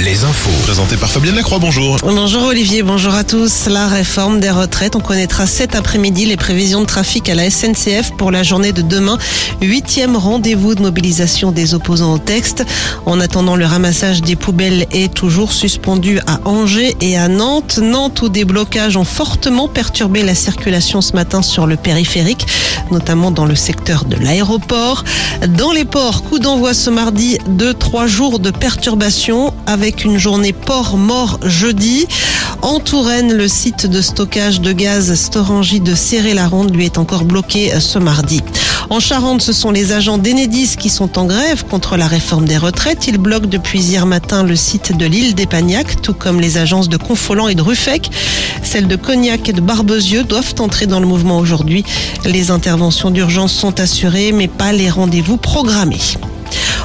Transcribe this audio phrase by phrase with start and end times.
[0.00, 0.50] les infos.
[0.64, 1.98] Présenté par Fabienne Lacroix, bonjour.
[2.02, 3.66] Bonjour Olivier, bonjour à tous.
[3.66, 8.12] La réforme des retraites, on connaîtra cet après-midi les prévisions de trafic à la SNCF
[8.18, 9.18] pour la journée de demain.
[9.62, 12.64] Huitième rendez-vous de mobilisation des opposants au texte.
[13.06, 17.78] En attendant, le ramassage des poubelles est toujours suspendu à Angers et à Nantes.
[17.80, 22.46] Nantes où des blocages ont fortement perturbé la circulation ce matin sur le périphérique,
[22.90, 25.04] notamment dans le secteur de l'aéroport.
[25.48, 30.54] Dans les ports, coup d'envoi ce mardi de trois jours de perturbation avec une journée
[30.54, 32.06] port mort jeudi.
[32.62, 37.70] En Touraine, le site de stockage de gaz Storangy de Serré-la-Ronde lui est encore bloqué
[37.80, 38.40] ce mardi.
[38.88, 42.56] En Charente, ce sont les agents d'Enedis qui sont en grève contre la réforme des
[42.56, 43.06] retraites.
[43.08, 46.96] Ils bloquent depuis hier matin le site de l'île d'Épagnac, tout comme les agences de
[46.96, 48.10] Confolant et de Ruffec.
[48.62, 51.84] Celles de Cognac et de Barbezieux doivent entrer dans le mouvement aujourd'hui.
[52.24, 56.00] Les interventions d'urgence sont assurées, mais pas les rendez-vous programmés.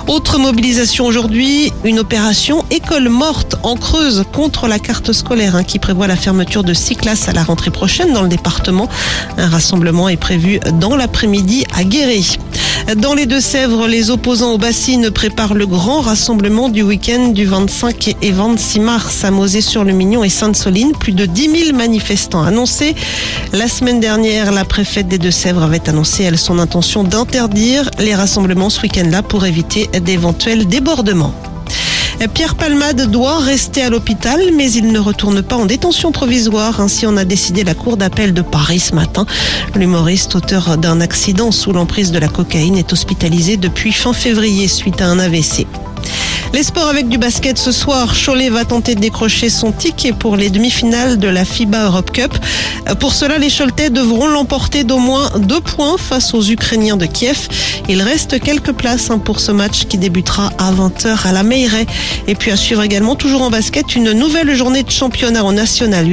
[0.09, 5.77] Autre mobilisation aujourd'hui, une opération école morte en Creuse contre la carte scolaire hein, qui
[5.77, 8.89] prévoit la fermeture de six classes à la rentrée prochaine dans le département.
[9.37, 12.23] Un rassemblement est prévu dans l'après-midi à Guéret.
[12.97, 18.15] Dans les Deux-Sèvres, les opposants aux bassines préparent le grand rassemblement du week-end du 25
[18.19, 20.93] et 26 mars à Mosée-sur-le-Mignon et Sainte-Soline.
[20.93, 22.95] Plus de 10 000 manifestants annoncés.
[23.53, 28.71] La semaine dernière, la préfète des Deux-Sèvres avait annoncé elle son intention d'interdire les rassemblements
[28.71, 31.35] ce week-end-là pour éviter d'éventuels débordements.
[32.27, 36.81] Pierre Palmade doit rester à l'hôpital, mais il ne retourne pas en détention provisoire.
[36.81, 39.25] Ainsi en a décidé la Cour d'appel de Paris ce matin.
[39.75, 45.01] L'humoriste, auteur d'un accident sous l'emprise de la cocaïne, est hospitalisé depuis fin février suite
[45.01, 45.65] à un AVC.
[46.51, 48.13] Les sports avec du basket ce soir.
[48.13, 52.33] Cholet va tenter de décrocher son ticket pour les demi-finales de la FIBA Europe Cup.
[52.99, 57.47] Pour cela, les Choletais devront l'emporter d'au moins deux points face aux Ukrainiens de Kiev.
[57.87, 61.85] Il reste quelques places hein, pour ce match qui débutera à 20h à la Meilleray.
[62.27, 66.07] Et puis à suivre également, toujours en basket, une nouvelle journée de championnat en National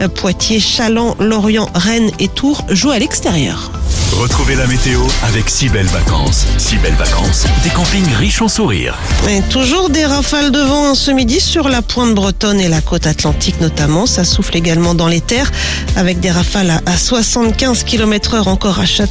[0.00, 0.08] 1.
[0.10, 3.81] Poitiers, Chaland, Lorient, Rennes et Tours jouent à l'extérieur.
[4.20, 6.46] Retrouvez la météo avec si belles vacances.
[6.58, 8.96] Si belles vacances, des campings riches en sourires.
[9.28, 12.80] Et toujours des rafales de vent hein, ce midi sur la pointe bretonne et la
[12.80, 14.06] côte atlantique notamment.
[14.06, 15.50] Ça souffle également dans les terres
[15.96, 19.10] avec des rafales à 75 km heure encore à Château.